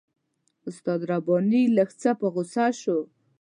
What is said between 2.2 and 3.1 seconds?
غوسه شو.